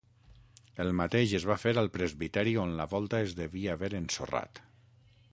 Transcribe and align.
El 0.83 0.87
mateix 0.99 1.33
es 1.39 1.43
va 1.49 1.57
fer 1.63 1.73
al 1.81 1.89
presbiteri 1.97 2.55
on 2.61 2.73
la 2.79 2.87
volta 2.93 3.19
es 3.27 3.35
devia 3.41 3.75
haver 3.77 3.91
ensorrat. 3.99 4.63